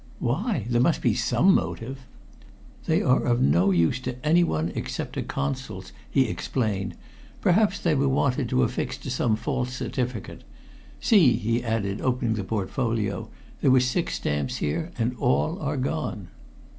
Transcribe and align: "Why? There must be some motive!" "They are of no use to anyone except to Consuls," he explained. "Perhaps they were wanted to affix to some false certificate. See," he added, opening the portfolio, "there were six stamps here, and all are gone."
"Why? 0.17 0.65
There 0.67 0.81
must 0.81 1.03
be 1.03 1.13
some 1.13 1.53
motive!" 1.53 2.07
"They 2.87 3.03
are 3.03 3.21
of 3.21 3.39
no 3.39 3.69
use 3.69 3.99
to 3.99 4.15
anyone 4.25 4.69
except 4.73 5.13
to 5.13 5.21
Consuls," 5.21 5.91
he 6.09 6.27
explained. 6.27 6.95
"Perhaps 7.39 7.77
they 7.81 7.93
were 7.93 8.09
wanted 8.09 8.49
to 8.49 8.63
affix 8.63 8.97
to 8.97 9.11
some 9.11 9.35
false 9.35 9.71
certificate. 9.75 10.43
See," 10.99 11.33
he 11.35 11.63
added, 11.63 12.01
opening 12.01 12.33
the 12.33 12.43
portfolio, 12.43 13.29
"there 13.61 13.69
were 13.69 13.79
six 13.79 14.15
stamps 14.15 14.57
here, 14.57 14.89
and 14.97 15.15
all 15.19 15.59
are 15.59 15.77
gone." 15.77 16.29